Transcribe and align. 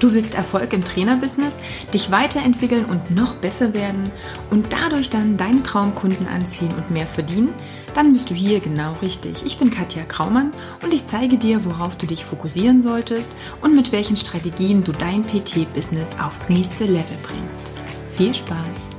Du 0.00 0.12
willst 0.12 0.34
Erfolg 0.34 0.72
im 0.72 0.84
Trainerbusiness, 0.84 1.54
dich 1.92 2.10
weiterentwickeln 2.10 2.84
und 2.84 3.10
noch 3.10 3.34
besser 3.36 3.74
werden 3.74 4.10
und 4.50 4.72
dadurch 4.72 5.10
dann 5.10 5.36
deine 5.36 5.62
Traumkunden 5.62 6.26
anziehen 6.26 6.72
und 6.76 6.90
mehr 6.90 7.06
verdienen? 7.06 7.54
Dann 7.94 8.12
bist 8.12 8.28
du 8.28 8.34
hier 8.34 8.58
genau 8.58 8.94
richtig. 9.00 9.44
Ich 9.46 9.56
bin 9.56 9.70
Katja 9.70 10.02
Kraumann 10.02 10.50
und 10.82 10.92
ich 10.92 11.06
zeige 11.06 11.38
dir, 11.38 11.64
worauf 11.64 11.96
du 11.96 12.06
dich 12.06 12.24
fokussieren 12.24 12.82
solltest 12.82 13.30
und 13.62 13.76
mit 13.76 13.92
welchen 13.92 14.16
Strategien 14.16 14.82
du 14.82 14.90
dein 14.92 15.22
PT-Business 15.22 16.08
aufs 16.20 16.48
nächste 16.48 16.84
Level 16.84 17.16
bringst. 17.22 17.70
Viel 18.16 18.34
Spaß! 18.34 18.94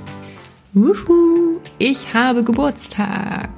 Wuhu, 0.73 1.59
ich 1.77 2.13
habe 2.13 2.43
Geburtstag. 2.43 3.49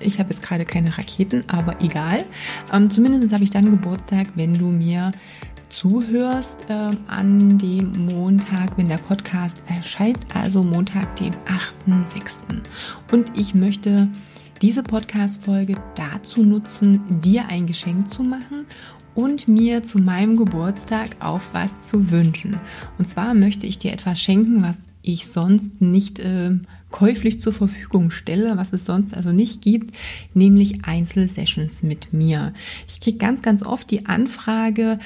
Ich 0.00 0.18
habe 0.18 0.30
jetzt 0.30 0.42
gerade 0.42 0.64
keine 0.64 0.96
Raketen, 0.96 1.44
aber 1.48 1.80
egal. 1.80 2.24
Ähm, 2.72 2.90
zumindest 2.90 3.32
habe 3.32 3.44
ich 3.44 3.50
dann 3.50 3.70
Geburtstag, 3.70 4.28
wenn 4.36 4.54
du 4.54 4.66
mir 4.66 5.12
zuhörst 5.68 6.66
äh, 6.68 6.90
an 7.06 7.58
dem 7.58 8.06
Montag, 8.06 8.76
wenn 8.76 8.88
der 8.88 8.98
Podcast 8.98 9.62
erscheint, 9.68 10.18
also 10.34 10.62
Montag, 10.62 11.16
dem 11.16 11.32
8.6. 11.86 12.62
Und 13.12 13.30
ich 13.38 13.54
möchte 13.54 14.08
diese 14.62 14.82
Podcast-Folge 14.82 15.76
dazu 15.94 16.42
nutzen, 16.42 17.20
dir 17.22 17.46
ein 17.48 17.66
Geschenk 17.66 18.10
zu 18.10 18.22
machen 18.22 18.66
und 19.14 19.48
mir 19.48 19.82
zu 19.82 19.98
meinem 19.98 20.36
Geburtstag 20.36 21.16
auch 21.20 21.42
was 21.52 21.88
zu 21.88 22.10
wünschen. 22.10 22.56
Und 22.98 23.06
zwar 23.06 23.34
möchte 23.34 23.66
ich 23.66 23.78
dir 23.78 23.92
etwas 23.92 24.20
schenken, 24.20 24.62
was 24.62 24.76
ich 25.02 25.26
sonst 25.26 25.80
nicht 25.80 26.18
äh, 26.18 26.50
käuflich 26.90 27.40
zur 27.40 27.52
Verfügung 27.52 28.10
stelle, 28.10 28.56
was 28.56 28.72
es 28.72 28.84
sonst 28.84 29.14
also 29.14 29.32
nicht 29.32 29.62
gibt, 29.62 29.94
nämlich 30.34 30.84
Einzelsessions 30.84 31.82
mit 31.82 32.12
mir. 32.12 32.52
Ich 32.86 33.00
kriege 33.00 33.18
ganz, 33.18 33.42
ganz 33.42 33.62
oft 33.62 33.90
die 33.90 34.06
Anfrage, 34.06 34.98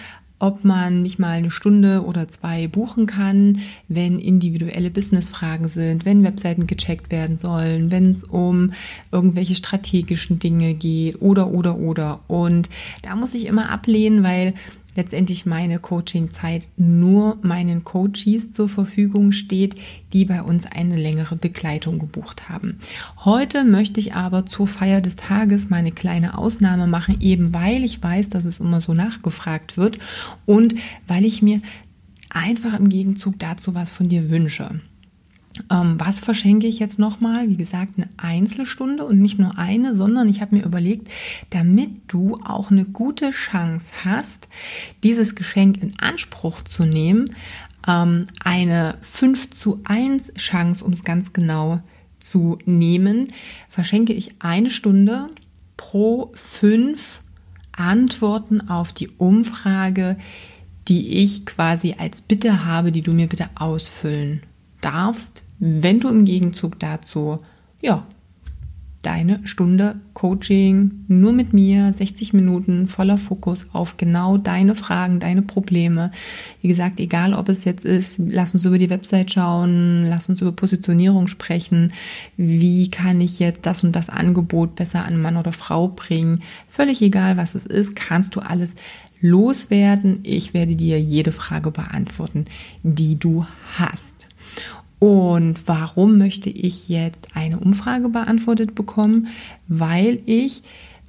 ob 0.43 0.65
man 0.65 1.03
mich 1.03 1.21
mal 1.21 1.39
eine 1.39 1.53
Stunde 1.53 2.05
oder 2.05 2.29
zwei 2.29 2.67
buchen 2.67 3.07
kann, 3.07 3.61
wenn 3.87 4.19
individuelle 4.19 4.91
Businessfragen 4.91 5.69
sind, 5.69 6.05
wenn 6.05 6.25
Webseiten 6.25 6.67
gecheckt 6.67 7.12
werden 7.12 7.37
sollen, 7.37 7.93
wenn 7.93 8.11
es 8.11 8.25
um 8.25 8.73
irgendwelche 9.12 9.55
strategischen 9.55 10.41
Dinge 10.41 10.75
geht 10.75 11.23
oder 11.23 11.53
oder 11.53 11.79
oder. 11.79 12.19
Und 12.27 12.69
da 13.03 13.15
muss 13.15 13.34
ich 13.34 13.47
immer 13.47 13.71
ablehnen, 13.71 14.25
weil 14.25 14.55
letztendlich 14.95 15.47
meine 15.47 15.79
Coaching-Zeit 15.79 16.69
nur 16.77 17.39
meinen 17.43 17.85
Coaches 17.85 18.53
zur 18.53 18.69
Verfügung 18.69 19.33
steht, 19.33 19.77
die 20.12 20.25
bei 20.25 20.43
uns 20.43 20.67
eine 20.67 20.97
längere 20.97 21.37
Begleitung 21.37 21.99
gebucht 21.99 22.49
haben. 22.49 22.79
Heute 23.25 23.65
möchte 23.65 24.01
ich 24.01 24.15
aber 24.15 24.47
zur 24.47 24.67
Feier 24.67 25.01
des 25.01 25.17
Tages 25.17 25.71
meine 25.71 25.93
kleine 25.93 26.37
Ausnahme 26.37 26.87
machen, 26.87 27.17
eben 27.21 27.55
weil 27.55 27.84
ich 27.84 28.03
weiß, 28.03 28.29
dass 28.29 28.45
es 28.45 28.61
immer 28.61 28.81
so 28.81 28.95
nachgefragt 28.95 29.77
wird 29.77 29.99
und 30.47 30.75
weil 31.06 31.25
ich 31.25 31.43
mir 31.43 31.61
einfach 32.31 32.79
im 32.79 32.89
Gegenzug 32.89 33.39
dazu 33.39 33.75
was 33.75 33.93
von 33.93 34.09
dir 34.09 34.31
wünsche. 34.31 34.81
Ähm, 35.70 35.97
was 35.98 36.20
verschenke 36.20 36.67
ich 36.67 36.78
jetzt 36.78 36.98
nochmal? 36.98 37.48
Wie 37.48 37.56
gesagt, 37.56 37.92
eine 37.97 38.08
Einzelstunde 38.17 39.05
und 39.05 39.20
nicht 39.20 39.39
nur 39.39 39.59
eine, 39.59 39.92
sondern 39.92 40.28
ich 40.28 40.41
habe 40.41 40.56
mir 40.56 40.64
überlegt, 40.64 41.09
damit 41.50 41.91
du 42.09 42.36
auch 42.44 42.70
eine 42.70 42.84
gute 42.84 43.31
Chance 43.31 43.86
hast, 44.05 44.48
dieses 45.03 45.34
Geschenk 45.34 45.83
in 45.83 45.98
Anspruch 45.98 46.62
zu 46.62 46.84
nehmen, 46.84 47.34
ähm, 47.86 48.27
eine 48.42 48.97
5 49.03 49.50
zu 49.50 49.81
1 49.84 50.34
Chance, 50.34 50.84
um 50.84 50.92
es 50.92 51.05
ganz 51.05 51.33
genau 51.33 51.81
zu 52.19 52.59
nehmen, 52.64 53.28
verschenke 53.69 54.12
ich 54.12 54.37
eine 54.39 54.70
Stunde 54.70 55.28
pro 55.77 56.31
fünf 56.34 57.20
Antworten 57.72 58.69
auf 58.69 58.92
die 58.92 59.09
Umfrage, 59.09 60.16
die 60.89 61.19
ich 61.19 61.47
quasi 61.47 61.97
als 61.98 62.20
Bitte 62.20 62.64
habe, 62.64 62.92
die 62.92 63.03
du 63.03 63.12
mir 63.12 63.27
bitte 63.27 63.48
ausfüllen 63.55 64.42
darfst, 64.83 65.44
wenn 65.58 66.00
du 66.00 66.08
im 66.08 66.25
Gegenzug 66.25 66.78
dazu, 66.78 67.41
ja, 67.81 68.06
deine 69.03 69.44
Stunde 69.44 69.97
Coaching 70.15 71.04
nur 71.09 71.32
mit 71.32 71.53
mir, 71.53 71.93
60 71.93 72.32
Minuten 72.32 72.87
voller 72.87 73.19
Fokus 73.19 73.66
auf 73.72 73.97
genau 73.97 74.38
deine 74.38 74.76
Fragen, 74.76 75.19
deine 75.19 75.42
Probleme. 75.42 76.12
Wie 76.60 76.69
gesagt, 76.69 77.00
egal 77.00 77.34
ob 77.34 77.48
es 77.48 77.65
jetzt 77.65 77.84
ist, 77.84 78.21
lass 78.25 78.54
uns 78.54 78.65
über 78.65 78.78
die 78.78 78.91
Website 78.91 79.32
schauen, 79.32 80.06
lass 80.09 80.28
uns 80.28 80.41
über 80.41 80.53
Positionierung 80.53 81.26
sprechen. 81.26 81.92
Wie 82.37 82.91
kann 82.91 83.21
ich 83.21 83.41
jetzt 83.41 83.66
das 83.66 83.82
und 83.82 83.92
das 83.92 84.09
Angebot 84.09 84.76
besser 84.76 85.04
an 85.04 85.21
Mann 85.21 85.37
oder 85.37 85.53
Frau 85.53 85.88
bringen? 85.88 86.42
Völlig 86.69 87.03
egal, 87.03 87.37
was 87.37 87.56
es 87.56 87.66
ist, 87.66 87.97
kannst 87.97 88.37
du 88.37 88.41
alles 88.41 88.76
loswerden. 89.21 90.21
Ich 90.22 90.54
werde 90.54 90.76
dir 90.76 91.00
jede 91.00 91.32
Frage 91.32 91.72
beantworten, 91.72 92.44
die 92.84 93.19
du 93.19 93.47
hast. 93.76 94.22
Und 95.03 95.67
warum 95.67 96.17
möchte 96.17 96.49
ich 96.49 96.89
jetzt 96.89 97.35
eine 97.35 97.59
Umfrage 97.59 98.09
beantwortet 98.09 98.77
bekommen? 98.77 99.27
Weil 99.67 100.21
ich, 100.27 100.63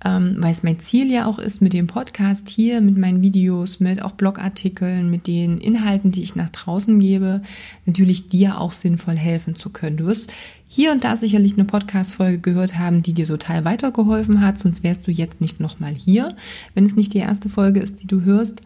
ähm, 0.04 0.38
weil 0.40 0.52
es 0.52 0.64
mein 0.64 0.80
Ziel 0.80 1.12
ja 1.12 1.28
auch 1.28 1.38
ist, 1.38 1.62
mit 1.62 1.74
dem 1.74 1.86
Podcast 1.86 2.50
hier, 2.50 2.81
mit 2.81 2.98
meinen 2.98 3.22
Videos, 3.22 3.80
mit 3.80 4.02
auch 4.02 4.14
Blogartikeln, 4.14 5.12
mit 5.12 5.28
den 5.28 5.59
Inhalten, 5.59 6.09
die 6.09 6.24
ich 6.24 6.36
nach 6.36 6.50
draußen 6.50 7.00
gebe, 7.00 7.44
natürlich 7.86 8.30
dir 8.30 8.59
auch 8.59 8.72
sinnvoll 8.72 9.14
helfen 9.16 9.56
zu 9.56 9.70
können. 9.70 9.98
Du 9.98 10.08
wirst 10.08 10.34
hier 10.75 10.91
und 10.91 11.03
da 11.03 11.16
sicherlich 11.16 11.53
eine 11.53 11.66
Podcast-Folge 11.66 12.39
gehört 12.39 12.79
haben, 12.79 13.03
die 13.03 13.13
dir 13.13 13.28
total 13.28 13.63
weitergeholfen 13.63 14.41
hat, 14.41 14.57
sonst 14.57 14.81
wärst 14.81 15.06
du 15.06 15.11
jetzt 15.11 15.39
nicht 15.39 15.59
nochmal 15.59 15.94
hier, 15.94 16.35
wenn 16.73 16.88
es 16.88 16.95
nicht 16.95 17.13
die 17.13 17.19
erste 17.19 17.47
Folge 17.47 17.79
ist, 17.79 18.01
die 18.01 18.07
du 18.07 18.22
hörst. 18.22 18.63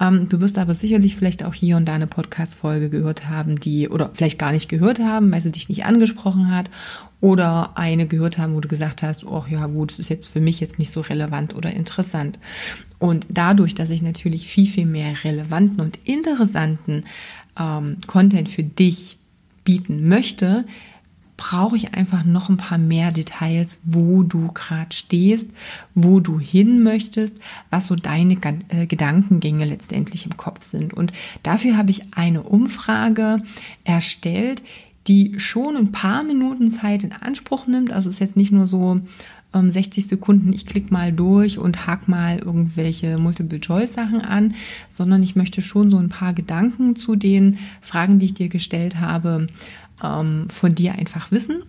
Ähm, 0.00 0.28
du 0.28 0.40
wirst 0.40 0.56
aber 0.56 0.76
sicherlich 0.76 1.16
vielleicht 1.16 1.44
auch 1.44 1.54
hier 1.54 1.76
und 1.76 1.86
da 1.86 1.94
eine 1.94 2.06
Podcast-Folge 2.06 2.90
gehört 2.90 3.28
haben, 3.28 3.58
die, 3.58 3.88
oder 3.88 4.10
vielleicht 4.14 4.38
gar 4.38 4.52
nicht 4.52 4.68
gehört 4.68 5.00
haben, 5.00 5.32
weil 5.32 5.42
sie 5.42 5.50
dich 5.50 5.68
nicht 5.68 5.84
angesprochen 5.84 6.54
hat, 6.54 6.70
oder 7.20 7.72
eine 7.74 8.06
gehört 8.06 8.38
haben, 8.38 8.54
wo 8.54 8.60
du 8.60 8.68
gesagt 8.68 9.02
hast, 9.02 9.24
oh 9.24 9.44
ja 9.50 9.66
gut, 9.66 9.90
das 9.90 9.98
ist 9.98 10.10
jetzt 10.10 10.28
für 10.28 10.40
mich 10.40 10.60
jetzt 10.60 10.78
nicht 10.78 10.92
so 10.92 11.00
relevant 11.00 11.56
oder 11.56 11.72
interessant. 11.72 12.38
Und 13.00 13.26
dadurch, 13.28 13.74
dass 13.74 13.90
ich 13.90 14.02
natürlich 14.02 14.46
viel, 14.46 14.68
viel 14.68 14.86
mehr 14.86 15.12
relevanten 15.24 15.80
und 15.80 15.98
interessanten 16.04 17.02
ähm, 17.58 17.96
Content 18.06 18.48
für 18.48 18.62
dich 18.62 19.18
bieten 19.64 20.08
möchte, 20.08 20.64
brauche 21.38 21.76
ich 21.76 21.94
einfach 21.94 22.24
noch 22.24 22.50
ein 22.50 22.58
paar 22.58 22.76
mehr 22.76 23.12
Details, 23.12 23.78
wo 23.84 24.24
du 24.24 24.48
gerade 24.52 24.94
stehst, 24.94 25.50
wo 25.94 26.20
du 26.20 26.38
hin 26.38 26.82
möchtest, 26.82 27.40
was 27.70 27.86
so 27.86 27.94
deine 27.94 28.36
äh, 28.68 28.86
Gedankengänge 28.86 29.64
letztendlich 29.64 30.26
im 30.26 30.36
Kopf 30.36 30.64
sind. 30.64 30.92
Und 30.92 31.12
dafür 31.44 31.78
habe 31.78 31.90
ich 31.92 32.12
eine 32.14 32.42
Umfrage 32.42 33.38
erstellt, 33.84 34.62
die 35.06 35.38
schon 35.38 35.76
ein 35.76 35.92
paar 35.92 36.24
Minuten 36.24 36.70
Zeit 36.70 37.04
in 37.04 37.12
Anspruch 37.12 37.66
nimmt. 37.66 37.92
Also 37.92 38.10
ist 38.10 38.18
jetzt 38.18 38.36
nicht 38.36 38.52
nur 38.52 38.66
so 38.66 39.00
60 39.52 40.04
ähm, 40.04 40.08
Sekunden, 40.08 40.52
ich 40.52 40.66
klicke 40.66 40.92
mal 40.92 41.12
durch 41.12 41.56
und 41.56 41.86
hack 41.86 42.08
mal 42.08 42.38
irgendwelche 42.38 43.16
Multiple-Choice-Sachen 43.16 44.20
an, 44.20 44.54
sondern 44.90 45.22
ich 45.22 45.36
möchte 45.36 45.62
schon 45.62 45.90
so 45.90 45.98
ein 45.98 46.10
paar 46.10 46.34
Gedanken 46.34 46.96
zu 46.96 47.16
den 47.16 47.58
Fragen, 47.80 48.18
die 48.18 48.26
ich 48.26 48.34
dir 48.34 48.48
gestellt 48.48 49.00
habe, 49.00 49.46
ähm, 50.02 50.46
von 50.48 50.74
dir 50.74 50.92
einfach 50.92 51.30
wissen. 51.30 51.62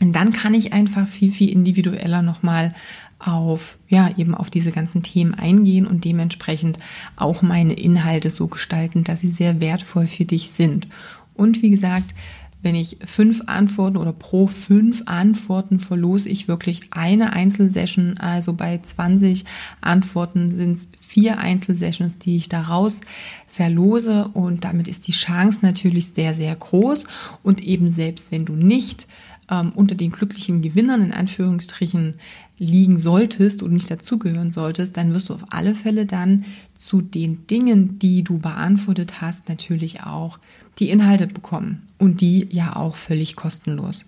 Und 0.00 0.14
dann 0.14 0.32
kann 0.32 0.54
ich 0.54 0.72
einfach 0.72 1.06
viel, 1.06 1.30
viel 1.30 1.50
individueller 1.50 2.22
nochmal 2.22 2.74
auf, 3.18 3.76
ja, 3.88 4.10
eben 4.16 4.34
auf 4.34 4.48
diese 4.48 4.72
ganzen 4.72 5.02
Themen 5.02 5.34
eingehen 5.34 5.86
und 5.86 6.04
dementsprechend 6.04 6.78
auch 7.16 7.42
meine 7.42 7.74
Inhalte 7.74 8.30
so 8.30 8.46
gestalten, 8.46 9.04
dass 9.04 9.20
sie 9.20 9.30
sehr 9.30 9.60
wertvoll 9.60 10.06
für 10.06 10.24
dich 10.24 10.52
sind. 10.52 10.88
Und 11.34 11.62
wie 11.62 11.70
gesagt, 11.70 12.14
wenn 12.62 12.74
ich 12.74 12.98
fünf 13.04 13.42
Antworten 13.46 13.96
oder 13.96 14.12
pro 14.12 14.46
fünf 14.46 15.02
Antworten 15.06 15.78
verlose 15.78 16.28
ich 16.28 16.48
wirklich 16.48 16.82
eine 16.90 17.32
Einzelsession. 17.32 18.18
Also 18.18 18.52
bei 18.52 18.78
20 18.78 19.44
Antworten 19.80 20.50
sind 20.50 20.76
es 20.76 20.88
vier 21.00 21.38
Einzelsessions, 21.38 22.18
die 22.18 22.36
ich 22.36 22.48
daraus 22.48 23.00
verlose. 23.46 24.28
Und 24.28 24.64
damit 24.64 24.88
ist 24.88 25.08
die 25.08 25.12
Chance 25.12 25.60
natürlich 25.62 26.10
sehr, 26.10 26.34
sehr 26.34 26.54
groß. 26.54 27.04
Und 27.42 27.62
eben 27.62 27.88
selbst 27.88 28.30
wenn 28.30 28.44
du 28.44 28.52
nicht 28.52 29.06
ähm, 29.50 29.72
unter 29.74 29.94
den 29.94 30.12
glücklichen 30.12 30.62
Gewinnern 30.62 31.02
in 31.02 31.12
Anführungsstrichen 31.12 32.14
liegen 32.58 32.98
solltest 32.98 33.62
oder 33.62 33.72
nicht 33.72 33.90
dazugehören 33.90 34.52
solltest, 34.52 34.96
dann 34.96 35.14
wirst 35.14 35.30
du 35.30 35.34
auf 35.34 35.46
alle 35.50 35.74
Fälle 35.74 36.06
dann 36.06 36.44
zu 36.76 37.00
den 37.00 37.46
Dingen, 37.46 37.98
die 37.98 38.22
du 38.22 38.38
beantwortet 38.38 39.20
hast, 39.22 39.48
natürlich 39.48 40.02
auch 40.02 40.38
die 40.78 40.90
Inhalte 40.90 41.26
bekommen 41.26 41.82
und 41.98 42.20
die 42.20 42.46
ja 42.50 42.76
auch 42.76 42.96
völlig 42.96 43.34
kostenlos. 43.34 44.04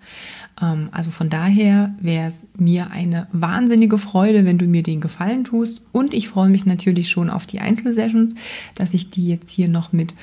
Ähm, 0.61 0.89
also 0.91 1.11
von 1.11 1.29
daher 1.29 1.95
wäre 1.99 2.29
es 2.29 2.45
mir 2.55 2.91
eine 2.91 3.27
wahnsinnige 3.31 3.97
Freude, 3.97 4.45
wenn 4.45 4.57
du 4.57 4.65
mir 4.65 4.83
den 4.83 5.01
Gefallen 5.01 5.43
tust 5.43 5.81
und 5.91 6.13
ich 6.13 6.29
freue 6.29 6.49
mich 6.49 6.65
natürlich 6.65 7.09
schon 7.09 7.29
auf 7.29 7.45
die 7.45 7.59
Einzelsessions, 7.59 8.33
dass 8.75 8.93
ich 8.93 9.09
die 9.09 9.27
jetzt 9.27 9.51
hier 9.51 9.67
noch 9.67 9.93
mit 9.93 10.15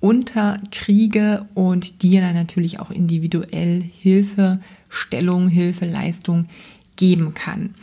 unterkriege 0.00 1.46
und 1.54 2.02
dir 2.02 2.20
dann 2.20 2.34
natürlich 2.34 2.80
auch 2.80 2.90
individuell 2.90 3.82
Hilfestellung, 3.82 5.48
Hilfeleistung 5.48 6.46
geben 6.96 7.34
kann. 7.34 7.74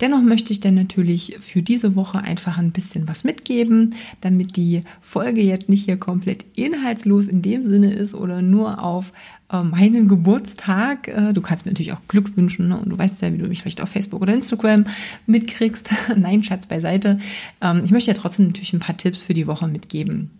Dennoch 0.00 0.22
möchte 0.22 0.52
ich 0.52 0.60
dann 0.60 0.74
natürlich 0.74 1.36
für 1.40 1.60
diese 1.60 1.94
Woche 1.94 2.22
einfach 2.22 2.56
ein 2.56 2.72
bisschen 2.72 3.06
was 3.06 3.22
mitgeben, 3.22 3.94
damit 4.22 4.56
die 4.56 4.82
Folge 5.02 5.42
jetzt 5.42 5.68
nicht 5.68 5.84
hier 5.84 5.98
komplett 5.98 6.46
inhaltslos 6.56 7.26
in 7.26 7.42
dem 7.42 7.64
Sinne 7.64 7.92
ist 7.92 8.14
oder 8.14 8.40
nur 8.40 8.82
auf 8.82 9.12
äh, 9.52 9.62
meinen 9.62 10.08
Geburtstag. 10.08 11.08
Äh, 11.08 11.34
du 11.34 11.42
kannst 11.42 11.66
mir 11.66 11.72
natürlich 11.72 11.92
auch 11.92 12.00
Glück 12.08 12.34
wünschen 12.34 12.68
ne? 12.68 12.78
und 12.78 12.88
du 12.88 12.96
weißt 12.96 13.20
ja, 13.20 13.32
wie 13.32 13.38
du 13.38 13.46
mich 13.46 13.60
vielleicht 13.60 13.82
auf 13.82 13.90
Facebook 13.90 14.22
oder 14.22 14.32
Instagram 14.32 14.86
mitkriegst. 15.26 15.90
Nein, 16.16 16.42
Schatz 16.42 16.64
beiseite. 16.64 17.18
Ähm, 17.60 17.82
ich 17.84 17.90
möchte 17.90 18.10
ja 18.10 18.16
trotzdem 18.16 18.46
natürlich 18.46 18.72
ein 18.72 18.80
paar 18.80 18.96
Tipps 18.96 19.22
für 19.22 19.34
die 19.34 19.46
Woche 19.46 19.68
mitgeben. 19.68 20.30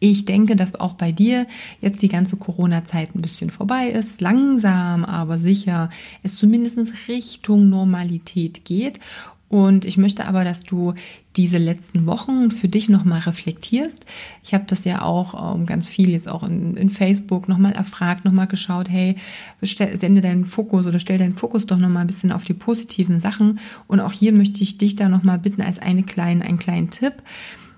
Ich 0.00 0.24
denke, 0.24 0.56
dass 0.56 0.74
auch 0.74 0.94
bei 0.94 1.12
dir 1.12 1.46
jetzt 1.80 2.02
die 2.02 2.08
ganze 2.08 2.36
Corona-Zeit 2.36 3.14
ein 3.14 3.22
bisschen 3.22 3.50
vorbei 3.50 3.88
ist, 3.88 4.20
langsam, 4.20 5.04
aber 5.04 5.38
sicher 5.38 5.90
es 6.22 6.36
zumindest 6.36 6.74
Richtung 7.08 7.68
Normalität 7.68 8.64
geht. 8.64 9.00
Und 9.48 9.84
ich 9.84 9.98
möchte 9.98 10.26
aber, 10.26 10.42
dass 10.42 10.64
du 10.64 10.94
diese 11.36 11.58
letzten 11.58 12.06
Wochen 12.06 12.50
für 12.50 12.66
dich 12.66 12.88
nochmal 12.88 13.20
reflektierst. 13.20 14.04
Ich 14.42 14.52
habe 14.52 14.64
das 14.66 14.84
ja 14.84 15.02
auch 15.02 15.54
ähm, 15.54 15.64
ganz 15.64 15.88
viel 15.88 16.10
jetzt 16.10 16.28
auch 16.28 16.42
in, 16.42 16.76
in 16.76 16.90
Facebook 16.90 17.48
nochmal 17.48 17.70
erfragt, 17.70 18.24
nochmal 18.24 18.48
geschaut, 18.48 18.90
hey, 18.90 19.14
stell, 19.62 19.96
sende 19.96 20.22
deinen 20.22 20.44
Fokus 20.44 20.86
oder 20.86 20.98
stell 20.98 21.18
deinen 21.18 21.36
Fokus 21.36 21.66
doch 21.66 21.78
nochmal 21.78 22.02
ein 22.02 22.08
bisschen 22.08 22.32
auf 22.32 22.44
die 22.44 22.52
positiven 22.52 23.20
Sachen. 23.20 23.60
Und 23.86 24.00
auch 24.00 24.12
hier 24.12 24.32
möchte 24.32 24.60
ich 24.60 24.78
dich 24.78 24.96
da 24.96 25.08
nochmal 25.08 25.38
bitten 25.38 25.62
als 25.62 25.78
eine 25.78 26.02
kleinen, 26.02 26.42
einen 26.42 26.58
kleinen 26.58 26.90
Tipp. 26.90 27.22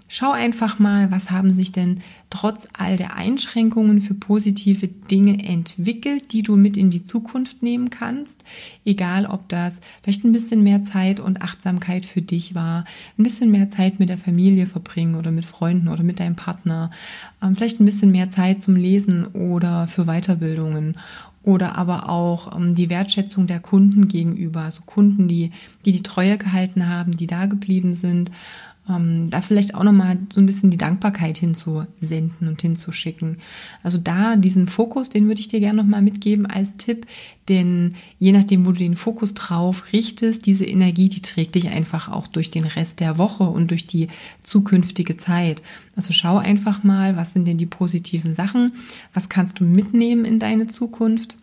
Schau 0.08 0.31
einfach 0.31 0.79
mal, 0.79 1.11
was 1.11 1.32
haben 1.32 1.53
sich 1.53 1.73
denn 1.73 2.00
trotz 2.31 2.69
all 2.79 2.97
der 2.97 3.17
Einschränkungen 3.17 4.00
für 4.00 4.14
positive 4.14 4.87
Dinge 4.87 5.44
entwickelt, 5.44 6.32
die 6.32 6.43
du 6.43 6.55
mit 6.55 6.76
in 6.76 6.91
die 6.91 7.03
Zukunft 7.03 7.62
nehmen 7.64 7.91
kannst. 7.91 8.44
Egal, 8.85 9.26
ob 9.26 9.49
das 9.49 9.81
vielleicht 10.03 10.25
ein 10.25 10.31
bisschen 10.31 10.62
mehr 10.62 10.85
Zeit 10.85 11.19
und 11.19 11.43
Achtsamkeit 11.43 12.05
für 12.05 12.23
dich 12.23 12.55
war, 12.55 12.85
ein 13.19 13.25
bisschen 13.25 13.50
mehr 13.50 13.69
Zeit 13.69 13.99
mit 13.99 14.08
der 14.08 14.19
Familie 14.19 14.67
verbringen 14.67 15.17
oder 15.17 15.32
mit 15.32 15.44
Freunden 15.44 15.88
oder 15.88 16.05
mit 16.05 16.20
deinem 16.20 16.37
Partner, 16.37 16.91
ähm, 17.43 17.56
vielleicht 17.56 17.81
ein 17.81 17.85
bisschen 17.85 18.12
mehr 18.12 18.31
Zeit 18.31 18.62
zum 18.62 18.76
Lesen 18.76 19.26
oder 19.26 19.88
für 19.88 20.05
Weiterbildungen 20.05 20.99
oder 21.43 21.76
aber 21.76 22.08
auch 22.08 22.56
ähm, 22.56 22.76
die 22.76 22.91
Wertschätzung 22.91 23.49
der 23.49 23.58
Kunden 23.58 24.06
gegenüber, 24.06 24.62
also 24.62 24.82
Kunden, 24.87 25.26
die, 25.26 25.50
die 25.85 25.93
die 25.93 26.03
Treue 26.05 26.38
gehalten 26.38 26.88
haben, 26.88 27.17
die 27.17 27.26
da 27.26 27.47
geblieben 27.47 27.93
sind 27.93 28.31
ähm, 28.88 29.30
da 29.30 29.42
vielleicht 29.42 29.74
auch 29.74 29.82
nochmal 29.82 30.18
so 30.34 30.40
ein 30.40 30.46
bisschen 30.46 30.70
die 30.70 30.76
Dankbarkeit 30.76 31.38
hinzusenden 31.38 32.48
und 32.48 32.62
hinzuschicken. 32.62 33.38
Also 33.82 33.98
da 33.98 34.36
diesen 34.36 34.68
Fokus, 34.68 35.08
den 35.08 35.26
würde 35.26 35.40
ich 35.40 35.48
dir 35.48 35.60
gerne 35.60 35.82
nochmal 35.82 36.02
mitgeben 36.02 36.46
als 36.46 36.76
Tipp, 36.76 37.06
denn 37.48 37.94
je 38.18 38.32
nachdem, 38.32 38.66
wo 38.66 38.72
du 38.72 38.78
den 38.78 38.96
Fokus 38.96 39.34
drauf 39.34 39.92
richtest, 39.92 40.46
diese 40.46 40.64
Energie, 40.64 41.08
die 41.08 41.22
trägt 41.22 41.54
dich 41.54 41.68
einfach 41.70 42.08
auch 42.08 42.26
durch 42.26 42.50
den 42.50 42.64
Rest 42.64 43.00
der 43.00 43.18
Woche 43.18 43.44
und 43.44 43.70
durch 43.70 43.86
die 43.86 44.08
zukünftige 44.42 45.16
Zeit. 45.16 45.62
Also 45.94 46.12
schau 46.12 46.38
einfach 46.38 46.82
mal, 46.84 47.16
was 47.16 47.32
sind 47.32 47.46
denn 47.46 47.58
die 47.58 47.66
positiven 47.66 48.34
Sachen, 48.34 48.72
was 49.14 49.28
kannst 49.28 49.60
du 49.60 49.64
mitnehmen 49.64 50.24
in 50.24 50.38
deine 50.38 50.66
Zukunft 50.66 51.36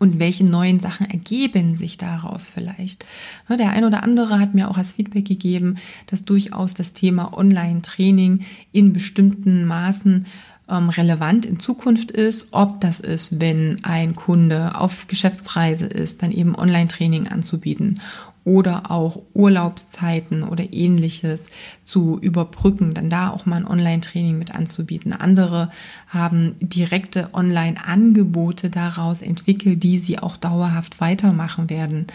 und 0.00 0.18
welche 0.18 0.44
neuen 0.44 0.80
Sachen 0.80 1.08
ergeben 1.08 1.76
sich 1.76 1.98
daraus 1.98 2.48
vielleicht. 2.48 3.04
Ne, 3.48 3.56
der 3.56 3.70
ein 3.70 3.84
oder 3.84 4.02
andere 4.02 4.40
hat 4.40 4.54
mir 4.54 4.68
auch 4.68 4.78
als 4.78 4.94
Feedback 4.94 5.26
gegeben, 5.26 5.76
dass 6.06 6.24
durchaus 6.24 6.74
das 6.74 6.94
Thema 6.94 7.36
Online-Training 7.36 8.40
in 8.72 8.92
bestimmten 8.92 9.66
Maßen 9.66 10.26
ähm, 10.70 10.88
relevant 10.88 11.44
in 11.44 11.60
Zukunft 11.60 12.10
ist, 12.10 12.48
ob 12.50 12.80
das 12.80 13.00
ist, 13.00 13.40
wenn 13.40 13.80
ein 13.82 14.14
Kunde 14.14 14.80
auf 14.80 15.06
Geschäftsreise 15.06 15.86
ist, 15.86 16.22
dann 16.22 16.30
eben 16.30 16.56
Online-Training 16.56 17.28
anzubieten 17.28 18.00
oder 18.44 18.90
auch 18.90 19.22
Urlaubszeiten 19.34 20.42
oder 20.42 20.72
ähnliches 20.72 21.46
zu 21.84 22.18
überbrücken, 22.20 22.94
dann 22.94 23.10
da 23.10 23.30
auch 23.30 23.46
mal 23.46 23.56
ein 23.56 23.66
Online-Training 23.66 24.38
mit 24.38 24.54
anzubieten. 24.54 25.12
Andere 25.12 25.70
haben 26.08 26.54
direkte 26.60 27.34
Online-Angebote 27.34 28.70
daraus 28.70 29.22
entwickelt, 29.22 29.82
die 29.82 29.98
sie 29.98 30.18
auch 30.18 30.36
dauerhaft 30.36 31.00
weitermachen 31.00 31.68
werden. 31.68 32.06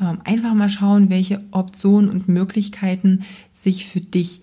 Ähm, 0.00 0.20
einfach 0.24 0.54
mal 0.54 0.68
schauen, 0.68 1.08
welche 1.10 1.40
Optionen 1.52 2.10
und 2.10 2.28
Möglichkeiten 2.28 3.24
sich 3.54 3.86
für 3.86 4.00
dich 4.00 4.42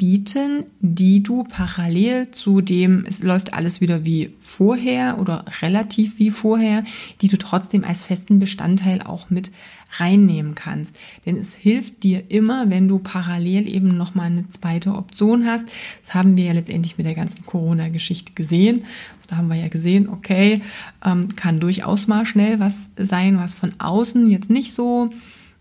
bieten, 0.00 0.64
die 0.80 1.22
du 1.22 1.44
parallel 1.44 2.30
zu 2.30 2.62
dem, 2.62 3.04
es 3.06 3.22
läuft 3.22 3.52
alles 3.52 3.82
wieder 3.82 4.02
wie 4.06 4.32
vorher 4.40 5.18
oder 5.18 5.44
relativ 5.60 6.18
wie 6.18 6.30
vorher, 6.30 6.84
die 7.20 7.28
du 7.28 7.36
trotzdem 7.36 7.84
als 7.84 8.06
festen 8.06 8.38
Bestandteil 8.38 9.02
auch 9.02 9.28
mit 9.28 9.52
reinnehmen 9.98 10.54
kannst. 10.54 10.96
Denn 11.26 11.36
es 11.36 11.52
hilft 11.52 12.02
dir 12.02 12.30
immer, 12.30 12.70
wenn 12.70 12.88
du 12.88 12.98
parallel 12.98 13.68
eben 13.68 13.94
nochmal 13.98 14.28
eine 14.28 14.48
zweite 14.48 14.94
Option 14.94 15.44
hast. 15.44 15.68
Das 16.06 16.14
haben 16.14 16.34
wir 16.38 16.44
ja 16.44 16.52
letztendlich 16.54 16.96
mit 16.96 17.06
der 17.06 17.14
ganzen 17.14 17.44
Corona-Geschichte 17.44 18.32
gesehen. 18.32 18.86
Da 19.28 19.36
haben 19.36 19.48
wir 19.48 19.56
ja 19.56 19.68
gesehen, 19.68 20.08
okay, 20.08 20.62
ähm, 21.04 21.36
kann 21.36 21.60
durchaus 21.60 22.06
mal 22.06 22.24
schnell 22.24 22.58
was 22.58 22.88
sein, 22.96 23.38
was 23.38 23.54
von 23.54 23.74
außen 23.78 24.30
jetzt 24.30 24.48
nicht 24.48 24.72
so 24.72 25.10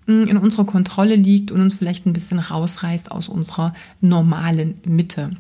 in 0.09 0.38
unserer 0.38 0.65
Kontrolle 0.65 1.15
liegt 1.15 1.51
und 1.51 1.61
uns 1.61 1.75
vielleicht 1.75 2.06
ein 2.06 2.13
bisschen 2.13 2.39
rausreißt 2.39 3.11
aus 3.11 3.29
unserer 3.29 3.73
normalen 4.01 4.79
Mitte. 4.85 5.31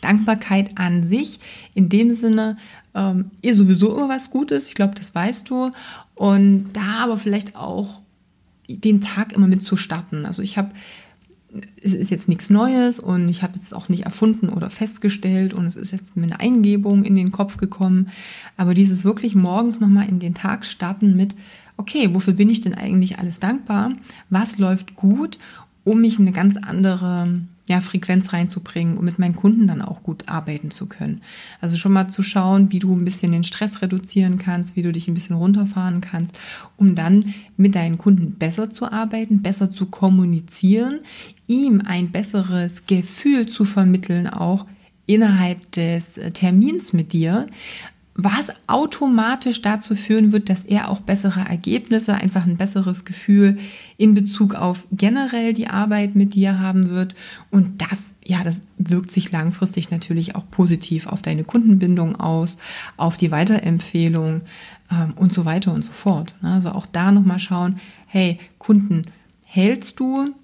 Dankbarkeit 0.00 0.72
an 0.76 1.06
sich 1.06 1.40
in 1.74 1.88
dem 1.88 2.14
Sinne 2.14 2.56
ähm, 2.94 3.30
ist 3.42 3.56
sowieso 3.56 3.96
immer 3.96 4.08
was 4.08 4.30
Gutes. 4.30 4.68
Ich 4.68 4.74
glaube, 4.74 4.94
das 4.94 5.14
weißt 5.14 5.48
du. 5.50 5.72
Und 6.14 6.70
da 6.72 7.04
aber 7.04 7.18
vielleicht 7.18 7.56
auch 7.56 8.00
den 8.68 9.00
Tag 9.00 9.32
immer 9.32 9.46
mit 9.46 9.62
zu 9.62 9.76
starten. 9.76 10.26
Also 10.26 10.42
ich 10.42 10.58
habe 10.58 10.70
es 11.82 11.94
ist 11.94 12.10
jetzt 12.10 12.28
nichts 12.28 12.50
Neues 12.50 13.00
und 13.00 13.28
ich 13.28 13.42
habe 13.42 13.54
jetzt 13.54 13.72
auch 13.72 13.88
nicht 13.88 14.04
erfunden 14.04 14.50
oder 14.50 14.68
festgestellt 14.68 15.54
und 15.54 15.64
es 15.66 15.76
ist 15.76 15.92
jetzt 15.92 16.14
mir 16.14 16.24
eine 16.24 16.40
Eingebung 16.40 17.04
in 17.04 17.14
den 17.14 17.32
Kopf 17.32 17.56
gekommen. 17.56 18.10
Aber 18.56 18.74
dieses 18.74 19.04
wirklich 19.04 19.34
morgens 19.34 19.80
nochmal 19.80 20.08
in 20.08 20.18
den 20.18 20.34
Tag 20.34 20.66
starten 20.66 21.16
mit, 21.16 21.34
okay, 21.78 22.10
wofür 22.12 22.34
bin 22.34 22.50
ich 22.50 22.60
denn 22.60 22.74
eigentlich 22.74 23.18
alles 23.18 23.40
dankbar? 23.40 23.92
Was 24.28 24.58
läuft 24.58 24.94
gut, 24.94 25.38
um 25.84 26.02
mich 26.02 26.18
in 26.18 26.26
eine 26.26 26.36
ganz 26.36 26.56
andere 26.58 27.40
ja, 27.66 27.80
Frequenz 27.80 28.32
reinzubringen, 28.32 28.96
um 28.96 29.04
mit 29.04 29.18
meinen 29.18 29.36
Kunden 29.36 29.66
dann 29.66 29.82
auch 29.82 30.02
gut 30.02 30.28
arbeiten 30.28 30.70
zu 30.70 30.86
können. 30.86 31.20
Also 31.60 31.76
schon 31.76 31.92
mal 31.92 32.08
zu 32.08 32.22
schauen, 32.22 32.72
wie 32.72 32.78
du 32.78 32.94
ein 32.94 33.04
bisschen 33.04 33.32
den 33.32 33.44
Stress 33.44 33.82
reduzieren 33.82 34.38
kannst, 34.38 34.74
wie 34.74 34.82
du 34.82 34.92
dich 34.92 35.08
ein 35.08 35.14
bisschen 35.14 35.36
runterfahren 35.36 36.00
kannst, 36.00 36.38
um 36.76 36.94
dann 36.94 37.34
mit 37.56 37.74
deinen 37.74 37.98
Kunden 37.98 38.32
besser 38.32 38.70
zu 38.70 38.90
arbeiten, 38.90 39.42
besser 39.42 39.70
zu 39.70 39.86
kommunizieren, 39.86 41.00
ihm 41.46 41.82
ein 41.84 42.10
besseres 42.10 42.86
Gefühl 42.86 43.46
zu 43.46 43.64
vermitteln, 43.64 44.28
auch 44.28 44.66
innerhalb 45.06 45.72
des 45.72 46.18
Termins 46.34 46.92
mit 46.92 47.12
dir, 47.12 47.46
was 48.20 48.50
automatisch 48.66 49.62
dazu 49.62 49.94
führen 49.94 50.32
wird, 50.32 50.50
dass 50.50 50.64
er 50.64 50.90
auch 50.90 50.98
bessere 50.98 51.38
Ergebnisse, 51.48 52.14
einfach 52.14 52.44
ein 52.44 52.56
besseres 52.56 53.04
Gefühl 53.04 53.58
in 53.96 54.12
Bezug 54.12 54.56
auf 54.56 54.88
generell 54.90 55.52
die 55.52 55.68
Arbeit 55.68 56.16
mit 56.16 56.34
dir 56.34 56.58
haben 56.58 56.90
wird. 56.90 57.14
Und 57.52 57.80
das, 57.80 58.14
ja, 58.24 58.42
das 58.42 58.60
wirkt 58.76 59.12
sich 59.12 59.30
langfristig 59.30 59.92
natürlich 59.92 60.34
auch 60.34 60.50
positiv 60.50 61.06
auf 61.06 61.22
deine 61.22 61.44
Kundenbindung 61.44 62.16
aus, 62.16 62.58
auf 62.96 63.18
die 63.18 63.30
Weiterempfehlung 63.30 64.42
ähm, 64.90 65.12
und 65.14 65.32
so 65.32 65.44
weiter 65.44 65.72
und 65.72 65.84
so 65.84 65.92
fort. 65.92 66.34
Also 66.42 66.72
auch 66.72 66.86
da 66.86 67.12
nochmal 67.12 67.38
schauen, 67.38 67.78
hey, 68.06 68.40
Kunden 68.58 69.04
hältst 69.44 70.00
du, 70.00 70.34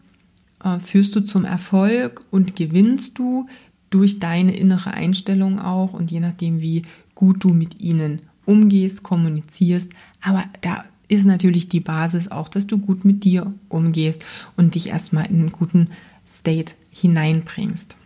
äh, 0.63 0.79
führst 0.79 1.17
du 1.17 1.23
zum 1.23 1.45
Erfolg 1.45 2.25
und 2.31 2.55
gewinnst 2.55 3.19
du 3.19 3.49
durch 3.95 4.19
deine 4.19 4.57
innere 4.57 4.93
Einstellung 4.93 5.61
auch 5.61 5.93
und 5.93 6.11
je 6.11 6.19
nachdem, 6.19 6.61
wie 6.61 6.83
gut 7.15 7.45
du 7.45 7.51
mit 7.51 7.81
ihnen 7.81 8.23
umgehst, 8.45 9.05
kommunizierst. 9.05 9.91
Aber 10.21 10.45
da 10.63 10.85
ist 11.07 11.25
natürlich 11.25 11.69
die 11.69 11.79
Basis 11.79 12.29
auch, 12.29 12.49
dass 12.49 12.67
du 12.67 12.79
gut 12.79 13.05
mit 13.05 13.23
dir 13.23 13.55
umgehst 13.69 14.25
und 14.57 14.75
dich 14.75 14.89
erstmal 14.89 15.27
in 15.27 15.39
einen 15.39 15.53
guten 15.53 15.91
State 16.29 16.75
hineinbringst. 16.91 17.97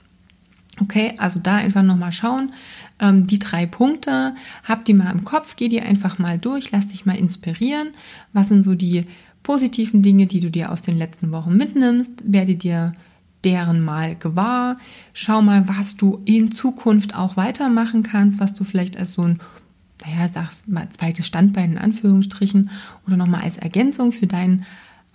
Okay, 0.78 1.14
also 1.16 1.40
da 1.40 1.56
einfach 1.56 1.82
nochmal 1.82 2.12
schauen. 2.12 2.52
Ähm, 3.00 3.26
die 3.26 3.38
drei 3.38 3.64
Punkte, 3.64 4.34
hab 4.64 4.84
die 4.84 4.92
mal 4.92 5.10
im 5.10 5.24
Kopf, 5.24 5.56
geh 5.56 5.68
die 5.68 5.80
einfach 5.80 6.18
mal 6.18 6.38
durch, 6.38 6.70
lass 6.70 6.88
dich 6.88 7.06
mal 7.06 7.16
inspirieren. 7.16 7.88
Was 8.34 8.48
sind 8.48 8.62
so 8.62 8.74
die 8.74 9.06
positiven 9.42 10.02
Dinge, 10.02 10.26
die 10.26 10.40
du 10.40 10.50
dir 10.50 10.70
aus 10.70 10.82
den 10.82 10.98
letzten 10.98 11.32
Wochen 11.32 11.56
mitnimmst? 11.56 12.12
Werde 12.24 12.56
dir 12.56 12.92
deren 13.44 13.84
mal 13.84 14.16
gewahr. 14.16 14.78
Schau 15.12 15.42
mal, 15.42 15.68
was 15.68 15.96
du 15.96 16.22
in 16.24 16.52
Zukunft 16.52 17.14
auch 17.14 17.36
weitermachen 17.36 18.02
kannst, 18.02 18.40
was 18.40 18.54
du 18.54 18.64
vielleicht 18.64 18.96
als 18.96 19.14
so 19.14 19.22
ein, 19.22 19.40
naja, 20.04 20.28
sag's 20.28 20.64
mal, 20.66 20.88
zweites 20.90 21.26
Standbein 21.26 21.72
in 21.72 21.78
Anführungsstrichen 21.78 22.70
oder 23.06 23.16
nochmal 23.16 23.42
als 23.42 23.58
Ergänzung 23.58 24.12
für 24.12 24.26
dein 24.26 24.64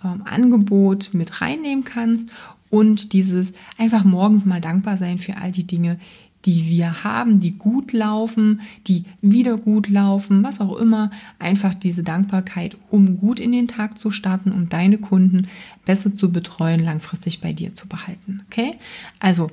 ähm, 0.02 0.22
Angebot 0.24 1.10
mit 1.12 1.40
reinnehmen 1.40 1.84
kannst. 1.84 2.28
Und 2.70 3.12
dieses 3.12 3.52
einfach 3.78 4.04
morgens 4.04 4.44
mal 4.44 4.60
dankbar 4.60 4.98
sein 4.98 5.18
für 5.18 5.36
all 5.36 5.52
die 5.52 5.66
Dinge, 5.66 5.98
die 6.44 6.68
wir 6.68 7.04
haben, 7.04 7.40
die 7.40 7.52
gut 7.52 7.92
laufen, 7.92 8.60
die 8.86 9.04
wieder 9.22 9.56
gut 9.56 9.88
laufen, 9.88 10.42
was 10.42 10.60
auch 10.60 10.76
immer. 10.76 11.10
Einfach 11.38 11.74
diese 11.74 12.02
Dankbarkeit, 12.02 12.76
um 12.90 13.18
gut 13.18 13.40
in 13.40 13.52
den 13.52 13.68
Tag 13.68 13.98
zu 13.98 14.10
starten, 14.10 14.52
um 14.52 14.68
deine 14.68 14.98
Kunden 14.98 15.48
besser 15.84 16.14
zu 16.14 16.30
betreuen, 16.30 16.80
langfristig 16.80 17.40
bei 17.40 17.52
dir 17.52 17.74
zu 17.74 17.88
behalten. 17.88 18.42
Okay? 18.46 18.72
Also 19.20 19.50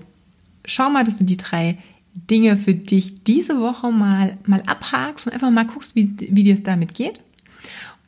schau 0.66 0.90
mal, 0.90 1.04
dass 1.04 1.18
du 1.18 1.24
die 1.24 1.38
drei 1.38 1.78
Dinge 2.14 2.58
für 2.58 2.74
dich 2.74 3.24
diese 3.24 3.60
Woche 3.60 3.92
mal, 3.92 4.38
mal 4.46 4.62
abhakst 4.66 5.26
und 5.26 5.34
einfach 5.34 5.50
mal 5.50 5.66
guckst, 5.66 5.96
wie, 5.96 6.14
wie 6.20 6.44
dir 6.44 6.56
es 6.56 6.64
damit 6.64 6.94
geht. 6.94 7.22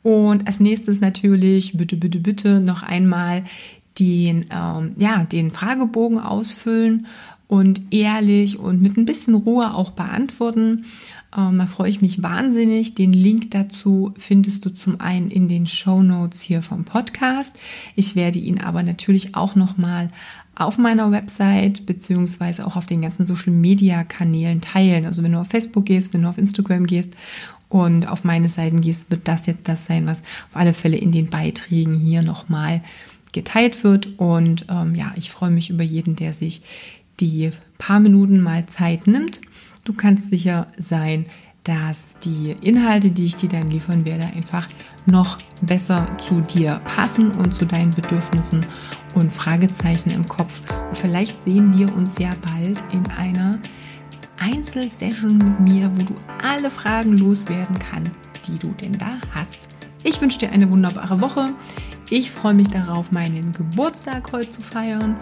Und 0.02 0.46
als 0.46 0.60
nächstes 0.60 1.00
natürlich, 1.00 1.78
bitte, 1.78 1.96
bitte, 1.96 2.18
bitte 2.18 2.60
noch 2.60 2.82
einmal 2.82 3.44
den, 3.98 4.46
ähm, 4.50 4.92
ja, 4.98 5.24
den 5.24 5.50
Fragebogen 5.50 6.18
ausfüllen 6.18 7.06
und 7.48 7.92
ehrlich 7.92 8.58
und 8.58 8.80
mit 8.80 8.96
ein 8.96 9.06
bisschen 9.06 9.34
Ruhe 9.34 9.74
auch 9.74 9.90
beantworten. 9.90 10.86
Ähm, 11.36 11.58
da 11.58 11.66
freue 11.66 11.90
ich 11.90 12.00
mich 12.00 12.22
wahnsinnig. 12.22 12.94
Den 12.94 13.12
Link 13.12 13.50
dazu 13.50 14.14
findest 14.16 14.64
du 14.64 14.70
zum 14.70 15.00
einen 15.00 15.30
in 15.30 15.48
den 15.48 15.66
Show 15.66 16.02
Notes 16.02 16.40
hier 16.40 16.62
vom 16.62 16.84
Podcast. 16.84 17.54
Ich 17.96 18.16
werde 18.16 18.38
ihn 18.38 18.60
aber 18.60 18.82
natürlich 18.82 19.34
auch 19.34 19.56
nochmal 19.56 20.10
auf 20.56 20.78
meiner 20.78 21.10
Website 21.10 21.84
beziehungsweise 21.84 22.66
auch 22.66 22.76
auf 22.76 22.86
den 22.86 23.02
ganzen 23.02 23.24
Social 23.24 23.52
Media 23.52 24.04
Kanälen 24.04 24.60
teilen. 24.60 25.04
Also 25.04 25.22
wenn 25.22 25.32
du 25.32 25.40
auf 25.40 25.48
Facebook 25.48 25.86
gehst, 25.86 26.14
wenn 26.14 26.22
du 26.22 26.28
auf 26.28 26.38
Instagram 26.38 26.86
gehst 26.86 27.12
und 27.68 28.06
auf 28.08 28.22
meine 28.22 28.48
Seiten 28.48 28.80
gehst, 28.80 29.10
wird 29.10 29.26
das 29.26 29.46
jetzt 29.46 29.68
das 29.68 29.86
sein, 29.86 30.06
was 30.06 30.20
auf 30.20 30.56
alle 30.56 30.74
Fälle 30.74 30.96
in 30.96 31.10
den 31.10 31.26
Beiträgen 31.26 31.94
hier 31.94 32.22
nochmal 32.22 32.82
geteilt 33.32 33.82
wird. 33.82 34.18
Und 34.18 34.66
ähm, 34.70 34.94
ja, 34.94 35.12
ich 35.16 35.30
freue 35.30 35.50
mich 35.50 35.70
über 35.70 35.82
jeden, 35.82 36.14
der 36.14 36.32
sich 36.32 36.62
die 37.20 37.52
paar 37.78 38.00
Minuten 38.00 38.40
mal 38.40 38.66
Zeit 38.66 39.06
nimmt. 39.06 39.40
Du 39.84 39.92
kannst 39.92 40.28
sicher 40.28 40.66
sein, 40.78 41.26
dass 41.64 42.18
die 42.22 42.54
Inhalte, 42.60 43.10
die 43.10 43.24
ich 43.24 43.36
dir 43.36 43.48
dann 43.48 43.70
liefern 43.70 44.04
werde, 44.04 44.24
einfach 44.24 44.68
noch 45.06 45.38
besser 45.62 46.06
zu 46.18 46.40
dir 46.40 46.80
passen 46.84 47.30
und 47.32 47.54
zu 47.54 47.64
deinen 47.64 47.90
Bedürfnissen 47.90 48.64
und 49.14 49.32
Fragezeichen 49.32 50.10
im 50.10 50.26
Kopf. 50.26 50.62
Und 50.88 50.96
vielleicht 50.96 51.42
sehen 51.44 51.76
wir 51.76 51.94
uns 51.94 52.18
ja 52.18 52.32
bald 52.42 52.82
in 52.92 53.02
einer 53.16 53.58
Einzelsession 54.38 55.38
mit 55.38 55.60
mir, 55.60 55.90
wo 55.96 56.02
du 56.02 56.14
alle 56.42 56.70
Fragen 56.70 57.16
loswerden 57.16 57.78
kannst, 57.78 58.12
die 58.46 58.58
du 58.58 58.74
denn 58.80 58.98
da 58.98 59.18
hast. 59.34 59.58
Ich 60.02 60.20
wünsche 60.20 60.38
dir 60.38 60.52
eine 60.52 60.70
wunderbare 60.70 61.20
Woche. 61.20 61.54
Ich 62.10 62.30
freue 62.30 62.54
mich 62.54 62.68
darauf, 62.68 63.10
meinen 63.10 63.52
Geburtstag 63.52 64.32
heute 64.32 64.50
zu 64.50 64.60
feiern. 64.60 65.16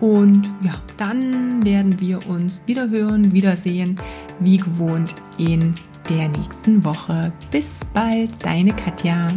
Und 0.00 0.48
ja, 0.62 0.72
dann 0.96 1.62
werden 1.64 2.00
wir 2.00 2.26
uns 2.26 2.60
wieder 2.66 2.88
hören, 2.88 3.32
wiedersehen, 3.32 3.96
wie 4.40 4.56
gewohnt 4.56 5.14
in 5.36 5.74
der 6.08 6.28
nächsten 6.28 6.82
Woche. 6.84 7.32
Bis 7.50 7.78
bald, 7.92 8.30
deine 8.44 8.72
Katja. 8.72 9.28